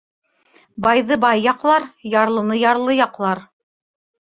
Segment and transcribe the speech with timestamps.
[0.85, 3.47] Байҙы бай яҡлар, ярлыны ярлы яҡлар.